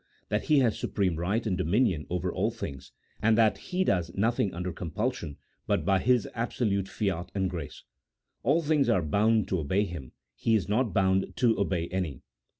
[0.29, 4.51] That He has supreme right and dominion over all things, and that He does nothing
[4.51, 7.83] under compulsion, but by His absolute fiat and grace.
[8.41, 12.23] All things are bound to> obey Him, He is not bound to obey any.